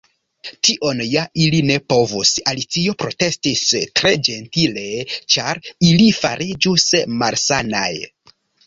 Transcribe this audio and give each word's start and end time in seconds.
"Tion 0.67 1.03
ja 1.07 1.25
ili 1.43 1.59
ne 1.71 1.75
povus," 1.93 2.31
Alicio 2.53 2.95
protestis 3.03 3.63
tre 4.01 4.15
ĝentile, 4.31 4.89
"ĉar 5.37 5.65
ili 5.93 6.13
fariĝus 6.25 6.91
malsanaj." 7.23 7.89